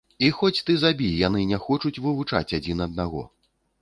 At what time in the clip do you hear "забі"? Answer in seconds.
0.83-1.09